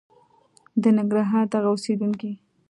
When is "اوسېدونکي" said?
1.73-2.31